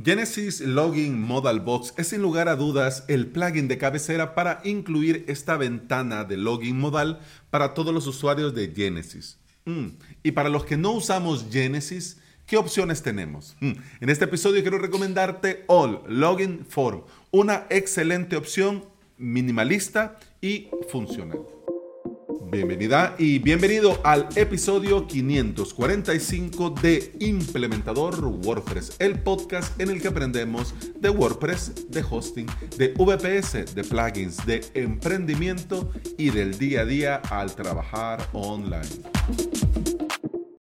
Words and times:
Genesis 0.00 0.60
Login 0.60 1.20
Modal 1.20 1.60
Box 1.60 1.92
es 1.98 2.08
sin 2.08 2.22
lugar 2.22 2.48
a 2.48 2.56
dudas 2.56 3.04
el 3.08 3.26
plugin 3.26 3.68
de 3.68 3.76
cabecera 3.76 4.34
para 4.34 4.62
incluir 4.64 5.24
esta 5.28 5.58
ventana 5.58 6.24
de 6.24 6.38
login 6.38 6.78
modal 6.80 7.20
para 7.50 7.74
todos 7.74 7.92
los 7.92 8.06
usuarios 8.06 8.54
de 8.54 8.72
Genesis. 8.74 9.38
Mm, 9.66 9.88
y 10.22 10.30
para 10.32 10.48
los 10.48 10.64
que 10.64 10.78
no 10.78 10.92
usamos 10.92 11.46
Genesis, 11.50 12.16
¿qué 12.46 12.56
opciones 12.56 13.02
tenemos? 13.02 13.54
Mm, 13.60 13.72
en 14.00 14.08
este 14.08 14.24
episodio 14.24 14.62
quiero 14.62 14.78
recomendarte 14.78 15.64
All 15.66 16.00
Login 16.08 16.64
Form, 16.66 17.02
una 17.30 17.66
excelente 17.68 18.36
opción 18.36 18.86
minimalista 19.18 20.18
y 20.40 20.68
funcional. 20.88 21.40
Bienvenida 22.52 23.14
y 23.18 23.38
bienvenido 23.38 23.98
al 24.04 24.28
episodio 24.36 25.06
545 25.06 26.74
de 26.82 27.10
Implementador 27.20 28.22
WordPress, 28.22 28.96
el 28.98 29.20
podcast 29.20 29.80
en 29.80 29.88
el 29.88 30.02
que 30.02 30.08
aprendemos 30.08 30.74
de 31.00 31.08
WordPress, 31.08 31.90
de 31.90 32.04
hosting, 32.10 32.46
de 32.76 32.88
VPS, 32.88 33.74
de 33.74 33.84
plugins, 33.84 34.44
de 34.44 34.62
emprendimiento 34.74 35.90
y 36.18 36.28
del 36.28 36.58
día 36.58 36.82
a 36.82 36.84
día 36.84 37.16
al 37.30 37.54
trabajar 37.54 38.28
online. 38.34 38.82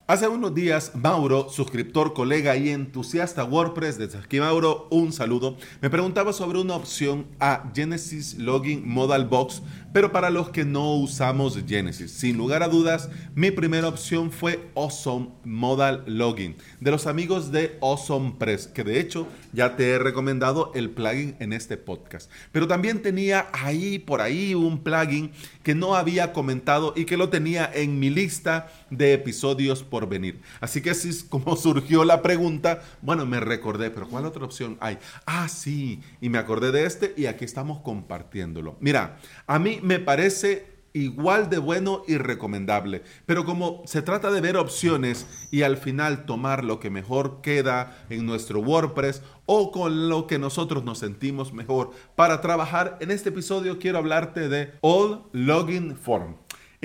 Hace 0.08 0.28
unos 0.28 0.54
días, 0.54 0.92
Mauro, 0.94 1.48
suscriptor, 1.50 2.14
colega 2.14 2.56
y 2.56 2.68
entusiasta 2.68 3.42
WordPress, 3.42 3.98
desde 3.98 4.18
aquí 4.18 4.38
Mauro, 4.38 4.86
un 4.92 5.12
saludo, 5.12 5.56
me 5.82 5.90
preguntaba 5.90 6.32
sobre 6.32 6.60
una 6.60 6.76
opción 6.76 7.26
a 7.40 7.72
Genesis 7.74 8.38
Login 8.38 8.88
Modal 8.88 9.26
Box, 9.26 9.62
pero 9.92 10.12
para 10.12 10.30
los 10.30 10.50
que 10.50 10.64
no 10.64 10.94
usamos 10.94 11.58
Genesis. 11.66 12.12
Sin 12.12 12.36
lugar 12.36 12.62
a 12.62 12.68
dudas, 12.68 13.10
mi 13.34 13.50
primera 13.50 13.88
opción 13.88 14.30
fue 14.30 14.70
Awesome 14.76 15.30
Modal 15.42 16.04
Login, 16.06 16.54
de 16.78 16.92
los 16.92 17.08
amigos 17.08 17.50
de 17.50 17.76
Awesome 17.82 18.36
Press, 18.38 18.68
que 18.68 18.84
de 18.84 19.00
hecho 19.00 19.26
ya 19.52 19.74
te 19.74 19.90
he 19.90 19.98
recomendado 19.98 20.70
el 20.76 20.90
plugin 20.90 21.34
en 21.40 21.52
este 21.52 21.76
podcast. 21.78 22.30
Pero 22.52 22.68
también 22.68 23.02
tenía 23.02 23.48
ahí, 23.52 23.98
por 23.98 24.20
ahí, 24.20 24.54
un 24.54 24.84
plugin 24.84 25.32
que 25.64 25.74
no 25.74 25.96
había 25.96 26.32
comentado 26.32 26.92
y 26.94 27.06
que 27.06 27.16
lo 27.16 27.28
tenía 27.28 27.68
en 27.74 27.98
mi 27.98 28.08
lista 28.08 28.70
de 28.90 29.12
episodios 29.12 29.82
venir. 30.04 30.42
Así 30.60 30.82
que 30.82 30.90
así 30.90 31.08
es 31.08 31.24
como 31.24 31.56
surgió 31.56 32.04
la 32.04 32.20
pregunta. 32.20 32.82
Bueno, 33.00 33.24
me 33.24 33.40
recordé, 33.40 33.90
pero 33.90 34.06
¿cuál 34.06 34.26
otra 34.26 34.44
opción 34.44 34.76
hay? 34.80 34.98
Ah, 35.24 35.48
sí, 35.48 36.02
y 36.20 36.28
me 36.28 36.36
acordé 36.36 36.72
de 36.72 36.84
este 36.84 37.14
y 37.16 37.24
aquí 37.24 37.46
estamos 37.46 37.80
compartiéndolo. 37.80 38.76
Mira, 38.80 39.18
a 39.46 39.58
mí 39.58 39.80
me 39.82 39.98
parece 39.98 40.76
igual 40.96 41.50
de 41.50 41.58
bueno 41.58 42.02
y 42.08 42.16
recomendable. 42.16 43.02
Pero 43.26 43.44
como 43.44 43.82
se 43.84 44.02
trata 44.02 44.30
de 44.30 44.40
ver 44.40 44.56
opciones 44.56 45.26
y 45.50 45.62
al 45.62 45.76
final 45.76 46.24
tomar 46.24 46.64
lo 46.64 46.80
que 46.80 46.90
mejor 46.90 47.42
queda 47.42 48.06
en 48.08 48.24
nuestro 48.24 48.60
WordPress 48.60 49.22
o 49.44 49.70
con 49.70 50.08
lo 50.08 50.26
que 50.26 50.38
nosotros 50.38 50.84
nos 50.84 50.98
sentimos 50.98 51.52
mejor 51.52 51.90
para 52.16 52.40
trabajar, 52.40 52.96
en 53.00 53.10
este 53.10 53.28
episodio 53.28 53.78
quiero 53.78 53.98
hablarte 53.98 54.48
de 54.48 54.72
All 54.80 55.22
Login 55.32 55.96
Form. 55.96 56.36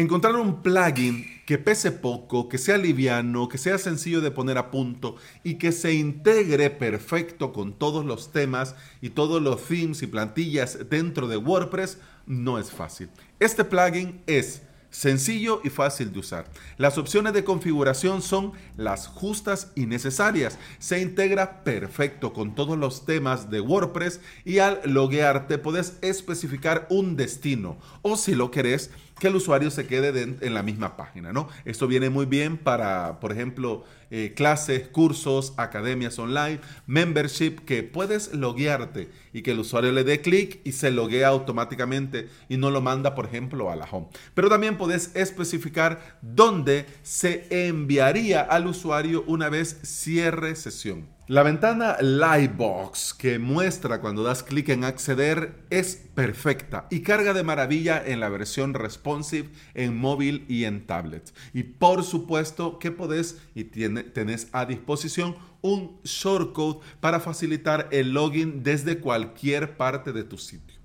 Encontrar 0.01 0.35
un 0.35 0.63
plugin 0.63 1.27
que 1.45 1.59
pese 1.59 1.91
poco, 1.91 2.49
que 2.49 2.57
sea 2.57 2.79
liviano, 2.79 3.47
que 3.47 3.59
sea 3.59 3.77
sencillo 3.77 4.19
de 4.19 4.31
poner 4.31 4.57
a 4.57 4.71
punto 4.71 5.15
y 5.43 5.59
que 5.59 5.71
se 5.71 5.93
integre 5.93 6.71
perfecto 6.71 7.53
con 7.53 7.73
todos 7.73 8.03
los 8.03 8.31
temas 8.31 8.73
y 8.99 9.11
todos 9.11 9.43
los 9.43 9.63
themes 9.63 10.01
y 10.01 10.07
plantillas 10.07 10.89
dentro 10.89 11.27
de 11.27 11.37
WordPress 11.37 11.99
no 12.25 12.57
es 12.57 12.71
fácil. 12.71 13.09
Este 13.39 13.63
plugin 13.63 14.23
es 14.25 14.63
sencillo 14.91 15.61
y 15.63 15.69
fácil 15.69 16.11
de 16.11 16.19
usar. 16.19 16.45
Las 16.77 16.97
opciones 16.97 17.33
de 17.33 17.43
configuración 17.43 18.21
son 18.21 18.53
las 18.77 19.07
justas 19.07 19.71
y 19.75 19.85
necesarias. 19.85 20.59
Se 20.79 20.99
integra 20.99 21.63
perfecto 21.63 22.33
con 22.33 22.55
todos 22.55 22.77
los 22.77 23.05
temas 23.05 23.49
de 23.49 23.61
WordPress 23.61 24.19
y 24.45 24.59
al 24.59 24.81
loguearte 24.85 25.57
puedes 25.57 25.97
especificar 26.01 26.87
un 26.89 27.15
destino 27.15 27.77
o 28.01 28.17
si 28.17 28.35
lo 28.35 28.51
querés 28.51 28.91
que 29.21 29.27
el 29.27 29.35
usuario 29.35 29.69
se 29.69 29.85
quede 29.85 30.35
en 30.41 30.53
la 30.55 30.63
misma 30.63 30.97
página, 30.97 31.31
¿no? 31.31 31.47
Esto 31.63 31.85
viene 31.85 32.09
muy 32.09 32.25
bien 32.25 32.57
para, 32.57 33.19
por 33.19 33.31
ejemplo, 33.31 33.83
eh, 34.09 34.33
clases, 34.35 34.87
cursos, 34.87 35.53
academias 35.57 36.17
online, 36.17 36.59
membership, 36.87 37.63
que 37.63 37.83
puedes 37.83 38.33
loguearte 38.33 39.11
y 39.31 39.43
que 39.43 39.51
el 39.51 39.59
usuario 39.59 39.91
le 39.91 40.03
dé 40.03 40.21
clic 40.21 40.59
y 40.63 40.71
se 40.71 40.89
loguea 40.89 41.27
automáticamente 41.27 42.29
y 42.49 42.57
no 42.57 42.71
lo 42.71 42.81
manda, 42.81 43.13
por 43.13 43.27
ejemplo, 43.27 43.69
a 43.69 43.75
la 43.75 43.85
home. 43.85 44.07
Pero 44.33 44.49
también 44.49 44.79
puedes 44.79 45.15
especificar 45.15 46.17
dónde 46.23 46.87
se 47.03 47.45
enviaría 47.67 48.41
al 48.41 48.65
usuario 48.65 49.23
una 49.27 49.49
vez 49.49 49.81
cierre 49.83 50.55
sesión. 50.55 51.05
La 51.31 51.43
ventana 51.43 51.95
Livebox 52.01 53.13
que 53.13 53.39
muestra 53.39 54.01
cuando 54.01 54.21
das 54.21 54.43
clic 54.43 54.67
en 54.67 54.83
acceder 54.83 55.63
es 55.69 55.95
perfecta 56.13 56.87
y 56.89 57.03
carga 57.03 57.33
de 57.33 57.41
maravilla 57.41 58.03
en 58.05 58.19
la 58.19 58.27
versión 58.27 58.73
responsive 58.73 59.47
en 59.73 59.95
móvil 59.95 60.43
y 60.49 60.65
en 60.65 60.85
tablet. 60.85 61.33
Y 61.53 61.63
por 61.63 62.03
supuesto 62.03 62.79
que 62.79 62.91
podés 62.91 63.37
y 63.55 63.63
tenés 63.63 64.49
a 64.51 64.65
disposición 64.65 65.37
un 65.61 66.01
shortcode 66.03 66.81
para 66.99 67.21
facilitar 67.21 67.87
el 67.91 68.11
login 68.11 68.61
desde 68.61 68.99
cualquier 68.99 69.77
parte 69.77 70.11
de 70.11 70.25
tu 70.25 70.37
sitio. 70.37 70.81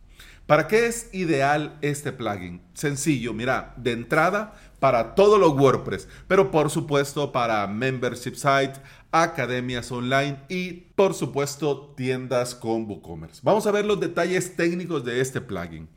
¿Para 0.46 0.68
qué 0.68 0.86
es 0.86 1.12
ideal 1.12 1.76
este 1.80 2.12
plugin? 2.12 2.62
Sencillo, 2.72 3.34
mira, 3.34 3.74
de 3.78 3.90
entrada 3.90 4.54
para 4.78 5.14
todos 5.14 5.38
los 5.38 5.52
WordPress, 5.52 6.08
pero 6.28 6.50
por 6.50 6.70
supuesto 6.70 7.32
para 7.32 7.66
membership 7.66 8.34
site, 8.34 8.74
academias 9.10 9.90
online 9.90 10.38
y 10.48 10.72
por 10.94 11.14
supuesto 11.14 11.94
tiendas 11.96 12.54
con 12.54 12.88
WooCommerce. 12.88 13.40
Vamos 13.42 13.66
a 13.66 13.70
ver 13.72 13.84
los 13.84 14.00
detalles 14.00 14.56
técnicos 14.56 15.04
de 15.04 15.20
este 15.20 15.40
plugin. 15.40 15.88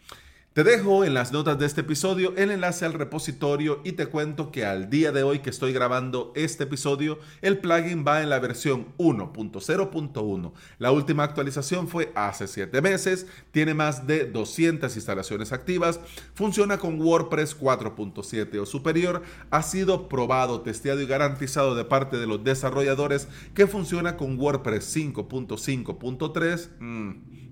Te 0.59 0.65
dejo 0.65 1.05
en 1.05 1.13
las 1.13 1.31
notas 1.31 1.57
de 1.57 1.65
este 1.65 1.79
episodio 1.79 2.33
el 2.35 2.51
enlace 2.51 2.83
al 2.83 2.91
repositorio 2.91 3.79
y 3.85 3.93
te 3.93 4.07
cuento 4.07 4.51
que 4.51 4.65
al 4.65 4.89
día 4.89 5.13
de 5.13 5.23
hoy 5.23 5.39
que 5.39 5.51
estoy 5.51 5.71
grabando 5.71 6.33
este 6.35 6.65
episodio, 6.65 7.17
el 7.41 7.59
plugin 7.59 8.03
va 8.05 8.21
en 8.21 8.27
la 8.27 8.39
versión 8.39 8.87
1.0.1. 8.97 10.51
La 10.77 10.91
última 10.91 11.23
actualización 11.23 11.87
fue 11.87 12.11
hace 12.13 12.45
7 12.45 12.81
meses, 12.81 13.25
tiene 13.51 13.73
más 13.73 14.05
de 14.05 14.25
200 14.25 14.93
instalaciones 14.93 15.53
activas, 15.53 16.01
funciona 16.33 16.77
con 16.77 16.99
WordPress 16.99 17.57
4.7 17.57 18.59
o 18.59 18.65
superior, 18.65 19.21
ha 19.51 19.63
sido 19.63 20.09
probado, 20.09 20.59
testeado 20.59 20.99
y 20.99 21.07
garantizado 21.07 21.73
de 21.73 21.85
parte 21.85 22.17
de 22.17 22.27
los 22.27 22.43
desarrolladores 22.43 23.29
que 23.53 23.65
funciona 23.65 24.17
con 24.17 24.37
WordPress 24.37 24.93
5.5.3. 24.93 26.67
Mm. 26.81 27.48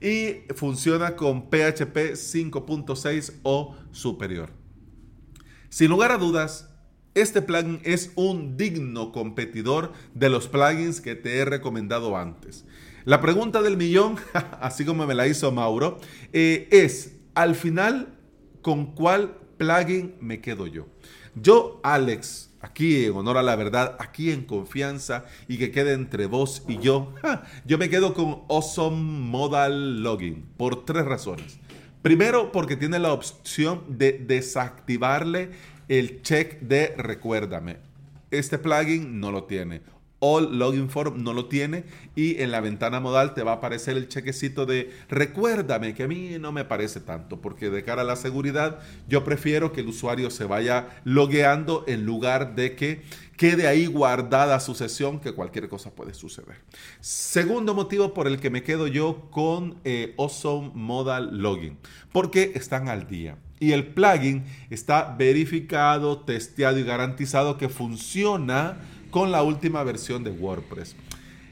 Y 0.00 0.52
funciona 0.54 1.16
con 1.16 1.50
PHP 1.50 2.14
5.6 2.14 3.34
o 3.42 3.76
superior. 3.90 4.50
Sin 5.68 5.90
lugar 5.90 6.12
a 6.12 6.18
dudas, 6.18 6.70
este 7.14 7.42
plugin 7.42 7.80
es 7.84 8.12
un 8.14 8.56
digno 8.56 9.12
competidor 9.12 9.92
de 10.14 10.30
los 10.30 10.48
plugins 10.48 11.00
que 11.00 11.14
te 11.14 11.38
he 11.38 11.44
recomendado 11.44 12.16
antes. 12.16 12.64
La 13.04 13.20
pregunta 13.20 13.62
del 13.62 13.76
millón, 13.76 14.16
así 14.60 14.84
como 14.84 15.06
me 15.06 15.14
la 15.14 15.26
hizo 15.26 15.50
Mauro, 15.50 15.98
eh, 16.32 16.68
es, 16.70 17.16
al 17.34 17.54
final, 17.54 18.14
¿con 18.62 18.94
cuál 18.94 19.36
plugin 19.56 20.14
me 20.20 20.40
quedo 20.40 20.66
yo? 20.66 20.86
Yo, 21.34 21.80
Alex, 21.82 22.50
aquí 22.60 23.04
en 23.04 23.16
honor 23.16 23.38
a 23.38 23.42
la 23.42 23.56
verdad, 23.56 23.96
aquí 23.98 24.30
en 24.30 24.44
confianza 24.44 25.24
y 25.46 25.58
que 25.58 25.70
quede 25.70 25.92
entre 25.92 26.26
vos 26.26 26.62
y 26.68 26.78
yo, 26.78 27.14
yo 27.64 27.78
me 27.78 27.88
quedo 27.88 28.14
con 28.14 28.42
Awesome 28.48 28.96
Modal 28.96 30.02
Login 30.02 30.46
por 30.56 30.84
tres 30.84 31.04
razones. 31.04 31.58
Primero, 32.02 32.52
porque 32.52 32.76
tiene 32.76 32.98
la 32.98 33.12
opción 33.12 33.84
de 33.88 34.12
desactivarle 34.12 35.50
el 35.88 36.22
check 36.22 36.60
de 36.60 36.94
recuérdame. 36.96 37.78
Este 38.30 38.58
plugin 38.58 39.20
no 39.20 39.32
lo 39.32 39.44
tiene. 39.44 39.80
All 40.20 40.58
Login 40.58 40.90
Form 40.90 41.22
no 41.22 41.32
lo 41.32 41.46
tiene 41.46 41.84
y 42.16 42.42
en 42.42 42.50
la 42.50 42.60
ventana 42.60 43.00
modal 43.00 43.34
te 43.34 43.42
va 43.42 43.52
a 43.52 43.54
aparecer 43.56 43.96
el 43.96 44.08
chequecito 44.08 44.66
de 44.66 44.90
recuérdame 45.08 45.94
que 45.94 46.04
a 46.04 46.08
mí 46.08 46.36
no 46.40 46.50
me 46.50 46.64
parece 46.64 47.00
tanto 47.00 47.40
porque 47.40 47.70
de 47.70 47.84
cara 47.84 48.02
a 48.02 48.04
la 48.04 48.16
seguridad 48.16 48.80
yo 49.08 49.24
prefiero 49.24 49.72
que 49.72 49.80
el 49.80 49.88
usuario 49.88 50.30
se 50.30 50.44
vaya 50.44 50.88
logueando 51.04 51.84
en 51.86 52.04
lugar 52.04 52.54
de 52.54 52.74
que 52.74 53.02
quede 53.36 53.68
ahí 53.68 53.86
guardada 53.86 54.58
su 54.58 54.74
sesión 54.74 55.20
que 55.20 55.32
cualquier 55.32 55.68
cosa 55.68 55.92
puede 55.92 56.12
suceder. 56.12 56.56
Segundo 57.00 57.72
motivo 57.74 58.12
por 58.12 58.26
el 58.26 58.40
que 58.40 58.50
me 58.50 58.64
quedo 58.64 58.88
yo 58.88 59.28
con 59.30 59.78
eh, 59.84 60.14
Awesome 60.18 60.72
Modal 60.74 61.38
Login 61.38 61.78
porque 62.10 62.52
están 62.56 62.88
al 62.88 63.06
día 63.06 63.38
y 63.60 63.72
el 63.72 63.86
plugin 63.86 64.44
está 64.70 65.14
verificado, 65.16 66.20
testeado 66.20 66.78
y 66.78 66.84
garantizado 66.84 67.58
que 67.58 67.68
funciona 67.68 68.78
con 69.18 69.32
la 69.32 69.42
última 69.42 69.82
versión 69.82 70.22
de 70.22 70.30
WordPress. 70.30 70.94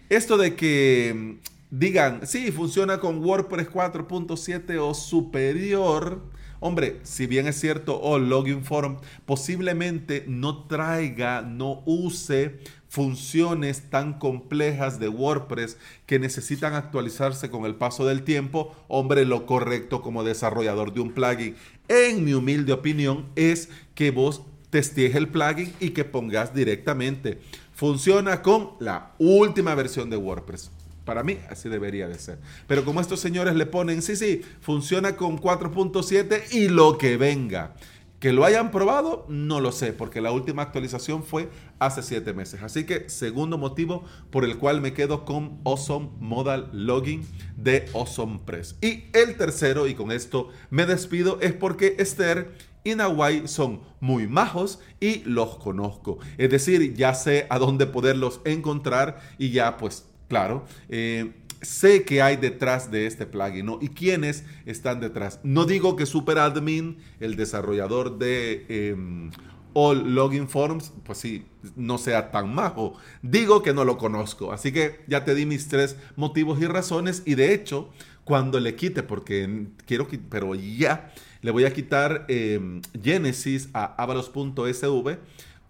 Esto 0.09 0.39
de 0.39 0.55
que 0.55 1.13
mm, 1.17 1.77
digan, 1.77 2.21
sí, 2.25 2.53
funciona 2.53 3.01
con 3.01 3.25
WordPress 3.25 3.69
4.7 3.69 4.79
o 4.79 4.95
superior. 4.95 6.23
Hombre, 6.61 7.01
si 7.03 7.27
bien 7.27 7.49
es 7.49 7.59
cierto, 7.59 8.01
o 8.01 8.21
Login 8.21 8.63
Form 8.63 8.99
posiblemente 9.25 10.23
no 10.29 10.69
traiga, 10.69 11.43
no 11.43 11.83
use 11.87 12.61
funciones 12.89 13.91
tan 13.91 14.21
complejas 14.21 15.01
de 15.01 15.09
WordPress 15.09 15.77
que 16.07 16.21
necesitan 16.21 16.75
actualizarse 16.75 17.51
con 17.51 17.65
el 17.65 17.75
paso 17.75 18.07
del 18.07 18.23
tiempo, 18.23 18.77
hombre, 18.87 19.25
lo 19.25 19.45
correcto 19.45 20.03
como 20.03 20.23
desarrollador 20.23 20.95
de 20.95 21.01
un 21.01 21.11
plugin, 21.11 21.57
en 21.89 22.25
mi 22.25 22.33
humilde 22.33 22.73
opinión, 22.73 23.27
es 23.35 23.71
que 23.97 24.13
vos 24.13 24.43
testees 24.76 25.14
el 25.14 25.28
plugin 25.28 25.73
y 25.81 25.90
que 25.90 26.05
pongas 26.05 26.55
directamente. 26.55 27.40
Funciona 27.73 28.43
con 28.43 28.73
la 28.78 29.14
última 29.17 29.75
versión 29.75 30.11
de 30.11 30.19
WordPress. 30.19 30.70
Para 31.06 31.23
mí 31.23 31.38
así 31.49 31.70
debería 31.70 32.08
de 32.08 32.19
ser. 32.19 32.40
Pero 32.67 32.84
como 32.84 33.00
estos 33.00 33.20
señores 33.20 33.55
le 33.55 33.64
ponen, 33.64 34.02
sí, 34.02 34.17
sí, 34.17 34.43
funciona 34.61 35.17
con 35.17 35.40
4.7 35.40 36.52
y 36.52 36.69
lo 36.69 36.99
que 36.99 37.17
venga. 37.17 37.73
Que 38.20 38.34
lo 38.34 38.44
hayan 38.44 38.70
probado, 38.70 39.25
no 39.31 39.61
lo 39.61 39.73
sé, 39.73 39.94
porque 39.94 40.20
la 40.20 40.31
última 40.31 40.61
actualización 40.61 41.25
fue 41.25 41.49
hace 41.79 42.02
7 42.02 42.34
meses. 42.34 42.62
Así 42.62 42.84
que 42.84 43.08
segundo 43.08 43.56
motivo 43.56 44.05
por 44.31 44.44
el 44.44 44.58
cual 44.58 44.82
me 44.82 44.93
quedo 44.93 45.25
con 45.25 45.58
Awesome 45.64 46.11
Modal 46.20 46.69
Login 46.75 47.26
de 47.56 47.87
Awesome 47.94 48.40
Press. 48.44 48.76
Y 48.82 49.05
el 49.14 49.38
tercero, 49.38 49.87
y 49.87 49.94
con 49.94 50.12
esto 50.12 50.50
me 50.69 50.84
despido, 50.84 51.38
es 51.40 51.55
porque 51.55 51.96
Esther 51.99 52.52
y 52.87 52.94
Nawai 52.94 53.49
son 53.49 53.81
muy 54.00 54.29
majos 54.29 54.79
y 55.00 55.25
los 55.25 55.56
conozco. 55.56 56.19
Es 56.38 56.50
decir, 56.50 56.94
ya 56.94 57.15
sé 57.15 57.47
a 57.50 57.59
dónde 57.59 57.87
poderlos 57.87 58.41
encontrar 58.44 59.21
y 59.38 59.50
ya 59.50 59.77
pues 59.77 60.06
claro, 60.29 60.65
eh, 60.88 61.33
sé 61.62 62.05
que 62.05 62.23
hay 62.23 62.37
detrás 62.37 62.91
de 62.91 63.06
este 63.06 63.27
plugin. 63.27 63.79
Y 63.81 63.88
quiénes 63.88 64.44
están 64.67 65.00
detrás. 65.00 65.41
No 65.43 65.65
digo 65.65 65.97
que 65.97 66.06
SuperAdmin, 66.06 66.99
el 67.19 67.35
desarrollador 67.35 68.19
de 68.19 68.67
em, 68.69 69.31
All 69.73 70.15
Login 70.15 70.49
Forms, 70.49 70.93
pues 71.05 71.19
sí, 71.19 71.44
no 71.75 71.99
sea 71.99 72.31
tan 72.31 72.55
majo. 72.55 72.94
Digo 73.23 73.62
que 73.62 73.75
no 73.75 73.85
lo 73.85 73.99
conozco. 73.99 74.53
Así 74.53 74.73
que 74.73 75.00
ya 75.09 75.25
te 75.25 75.35
di 75.35 75.44
mis 75.44 75.69
tres 75.69 75.97
motivos 76.15 76.61
y 76.61 76.67
razones. 76.67 77.23
Y 77.27 77.35
de 77.35 77.53
hecho, 77.53 77.91
cuando 78.26 78.61
le 78.61 78.75
quite, 78.75 79.02
porque 79.02 79.69
quiero 79.87 80.06
pero 80.28 80.55
ya 80.55 81.11
le 81.40 81.50
voy 81.50 81.64
a 81.64 81.73
quitar 81.73 82.26
em, 82.28 82.82
Genesis 83.02 83.70
a 83.73 83.94
avalos.sv, 84.02 85.19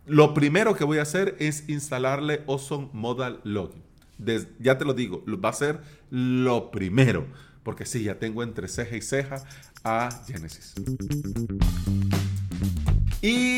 lo 0.06 0.34
primero 0.34 0.74
que 0.74 0.82
voy 0.82 0.98
a 0.98 1.02
hacer 1.02 1.36
es 1.38 1.68
instalarle 1.68 2.42
Awesome 2.48 2.88
Modal 2.92 3.40
Login 3.44 3.86
ya 4.58 4.78
te 4.78 4.84
lo 4.84 4.94
digo, 4.94 5.22
va 5.26 5.50
a 5.50 5.52
ser 5.52 5.80
lo 6.10 6.70
primero. 6.70 7.26
Porque 7.62 7.84
sí, 7.84 8.04
ya 8.04 8.18
tengo 8.18 8.42
entre 8.42 8.68
ceja 8.68 8.96
y 8.96 9.02
ceja 9.02 9.44
a 9.82 10.08
Genesis. 10.26 10.74
Y 13.20 13.55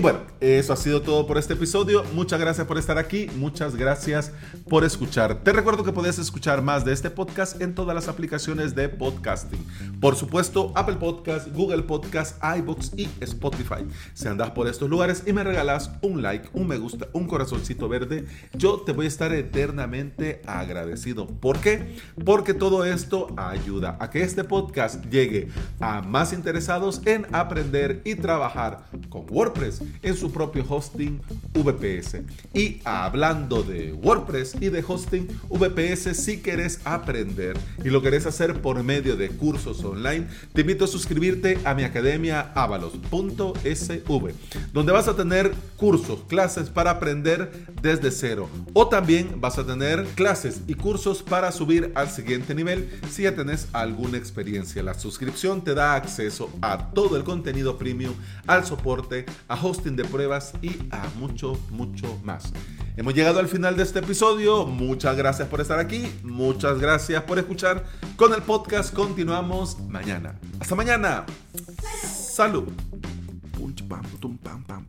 bueno, 0.00 0.20
eso 0.40 0.72
ha 0.72 0.76
sido 0.76 1.02
todo 1.02 1.26
por 1.26 1.38
este 1.38 1.54
episodio. 1.54 2.04
Muchas 2.12 2.38
gracias 2.38 2.66
por 2.66 2.78
estar 2.78 2.98
aquí. 2.98 3.28
Muchas 3.36 3.74
gracias 3.74 4.32
por 4.68 4.84
escuchar. 4.84 5.42
Te 5.42 5.52
recuerdo 5.52 5.82
que 5.82 5.92
puedes 5.92 6.18
escuchar 6.18 6.62
más 6.62 6.84
de 6.84 6.92
este 6.92 7.10
podcast 7.10 7.60
en 7.60 7.74
todas 7.74 7.94
las 7.94 8.06
aplicaciones 8.06 8.74
de 8.74 8.88
podcasting. 8.88 9.64
Por 10.00 10.14
supuesto, 10.14 10.72
Apple 10.74 10.96
Podcast, 10.96 11.48
Google 11.54 11.82
Podcast, 11.82 12.36
iBooks 12.58 12.92
y 12.96 13.08
Spotify. 13.20 13.86
Si 14.14 14.28
andas 14.28 14.50
por 14.50 14.68
estos 14.68 14.90
lugares 14.90 15.22
y 15.26 15.32
me 15.32 15.42
regalas 15.42 15.90
un 16.02 16.22
like, 16.22 16.48
un 16.52 16.68
me 16.68 16.76
gusta, 16.76 17.08
un 17.12 17.26
corazoncito 17.26 17.88
verde, 17.88 18.26
yo 18.52 18.82
te 18.82 18.92
voy 18.92 19.06
a 19.06 19.08
estar 19.08 19.32
eternamente 19.32 20.42
agradecido. 20.46 21.26
¿Por 21.26 21.60
qué? 21.60 21.96
Porque 22.24 22.54
todo 22.54 22.84
esto 22.84 23.28
ayuda 23.36 23.96
a 24.00 24.10
que 24.10 24.22
este 24.22 24.44
podcast 24.44 25.04
llegue 25.06 25.48
a 25.80 26.02
más 26.02 26.32
interesados 26.32 27.00
en 27.06 27.26
aprender 27.32 28.02
y 28.04 28.14
trabajar 28.14 28.84
con 29.08 29.26
WordPress 29.30 29.82
en 30.02 30.16
su 30.16 30.30
propio 30.30 30.64
hosting 30.68 31.20
VPS. 31.54 32.22
Y 32.54 32.80
hablando 32.84 33.62
de 33.62 33.92
WordPress 33.92 34.56
y 34.60 34.68
de 34.68 34.84
hosting 34.86 35.28
VPS, 35.48 36.16
si 36.16 36.40
quieres 36.40 36.80
aprender 36.84 37.56
y 37.84 37.90
lo 37.90 38.02
querés 38.02 38.26
hacer 38.26 38.60
por 38.60 38.82
medio 38.82 39.16
de 39.16 39.28
cursos 39.30 39.84
online, 39.84 40.26
te 40.52 40.62
invito 40.62 40.84
a 40.84 40.88
suscribirte 40.88 41.58
a 41.64 41.74
mi 41.74 41.84
academia 41.84 42.52
avalos.sv, 42.54 44.32
donde 44.72 44.92
vas 44.92 45.08
a 45.08 45.16
tener 45.16 45.52
cursos, 45.76 46.20
clases 46.28 46.70
para 46.70 46.92
aprender 46.92 47.66
desde 47.80 48.10
cero. 48.10 48.48
O 48.72 48.88
también 48.88 49.40
vas 49.40 49.58
a 49.58 49.66
tener 49.66 50.04
clases 50.14 50.62
y 50.66 50.74
cursos 50.74 51.22
para 51.22 51.52
subir 51.52 51.92
al 51.94 52.10
siguiente 52.10 52.54
nivel 52.54 52.90
si 53.10 53.22
ya 53.22 53.34
tenés 53.34 53.68
alguna 53.72 54.18
experiencia. 54.18 54.82
La 54.82 54.94
suscripción 54.94 55.62
te 55.62 55.74
da 55.74 55.94
acceso 55.94 56.50
a 56.60 56.90
todo 56.90 57.16
el 57.16 57.24
contenido 57.24 57.78
premium, 57.78 58.14
al 58.46 58.64
soporte 58.64 59.26
a 59.48 59.54
hosting 59.54 59.77
de 59.84 60.04
pruebas 60.04 60.52
y 60.60 60.76
a 60.90 61.08
mucho, 61.18 61.58
mucho 61.70 62.18
más. 62.24 62.52
Hemos 62.96 63.14
llegado 63.14 63.38
al 63.38 63.46
final 63.46 63.76
de 63.76 63.84
este 63.84 64.00
episodio. 64.00 64.66
Muchas 64.66 65.16
gracias 65.16 65.48
por 65.48 65.60
estar 65.60 65.78
aquí. 65.78 66.12
Muchas 66.24 66.78
gracias 66.80 67.22
por 67.22 67.38
escuchar. 67.38 67.84
Con 68.16 68.34
el 68.34 68.42
podcast 68.42 68.92
continuamos 68.92 69.78
mañana. 69.88 70.38
Hasta 70.58 70.74
mañana. 70.74 71.24
Salud. 72.04 72.68
pam, 73.88 74.02
pam, 74.42 74.64
pam. 74.66 74.87